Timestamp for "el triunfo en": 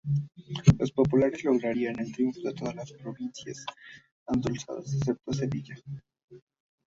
1.99-2.55